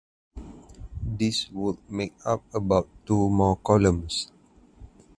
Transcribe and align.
This 1.05 1.47
would 1.51 1.77
make 1.87 2.15
up 2.25 2.41
about 2.55 2.87
two 3.05 3.29
more 3.29 3.57
columns. 3.57 4.31